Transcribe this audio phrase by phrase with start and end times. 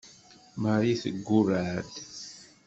[0.61, 1.93] Marie teggurreɛ-d.